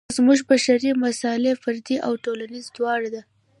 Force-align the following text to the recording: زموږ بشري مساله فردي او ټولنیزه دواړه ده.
زموږ 0.17 0.39
بشري 0.49 0.91
مساله 1.05 1.51
فردي 1.63 1.97
او 2.05 2.13
ټولنیزه 2.23 2.69
دواړه 2.77 3.09
ده. 3.15 3.21